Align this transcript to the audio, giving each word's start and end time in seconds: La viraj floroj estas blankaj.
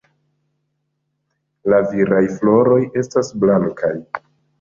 La 1.73 1.81
viraj 1.91 2.21
floroj 2.39 2.79
estas 3.03 3.29
blankaj. 3.45 3.93